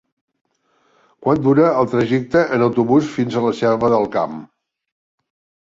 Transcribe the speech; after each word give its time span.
Quant 1.25 1.43
dura 1.47 1.67
el 1.83 1.91
trajecte 1.93 2.41
en 2.57 2.67
autobús 2.69 3.13
fins 3.19 3.39
a 3.39 3.45
la 3.49 3.53
Selva 3.61 3.95
del 3.97 4.13
Camp? 4.19 4.45